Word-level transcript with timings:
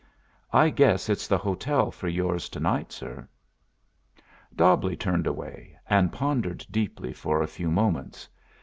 "I 0.51 0.71
guess 0.71 1.09
it's 1.09 1.27
the 1.27 1.37
hotel 1.37 1.91
for 1.91 2.07
yours 2.07 2.49
to 2.49 2.59
night, 2.59 2.91
sir." 2.91 3.27
Dobbleigh 4.55 4.95
turned 4.95 5.27
away, 5.27 5.77
and 5.87 6.11
pondered 6.11 6.65
deeply 6.71 7.13
for 7.13 7.39
a 7.43 7.47
few 7.47 7.69
moments. 7.69 8.27